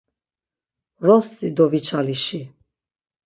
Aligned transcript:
Vrossi 1.01 1.47
doviçalişi. 1.57 2.41